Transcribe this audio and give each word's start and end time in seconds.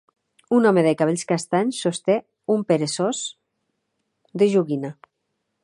Un 0.59 0.63
home 0.69 0.83
de 0.87 0.93
cabells 1.01 1.23
castanys 1.31 1.81
sosté 1.87 2.15
un 2.55 2.65
peresós 2.71 3.21
de 4.43 4.49
joguina. 4.55 4.95